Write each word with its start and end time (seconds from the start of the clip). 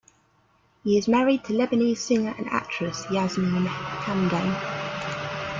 He 0.83 0.97
is 0.97 1.07
married 1.07 1.43
to 1.43 1.53
Lebanese 1.53 1.97
singer 1.99 2.33
and 2.35 2.47
actress 2.49 3.05
Yasmine 3.11 3.67
Hamdan. 3.67 4.55